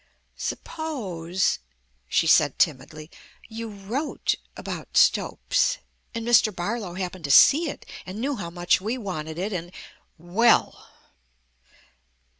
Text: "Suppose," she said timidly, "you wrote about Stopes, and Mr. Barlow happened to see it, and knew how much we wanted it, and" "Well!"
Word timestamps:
"Suppose," 0.35 1.59
she 2.07 2.25
said 2.25 2.57
timidly, 2.57 3.11
"you 3.47 3.69
wrote 3.69 4.33
about 4.57 4.97
Stopes, 4.97 5.77
and 6.15 6.25
Mr. 6.27 6.51
Barlow 6.51 6.95
happened 6.95 7.25
to 7.25 7.29
see 7.29 7.69
it, 7.69 7.85
and 8.03 8.17
knew 8.19 8.35
how 8.35 8.49
much 8.49 8.81
we 8.81 8.97
wanted 8.97 9.37
it, 9.37 9.53
and" 9.53 9.71
"Well!" 10.41 10.87